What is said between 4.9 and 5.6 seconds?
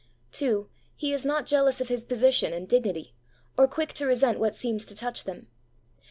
touch them.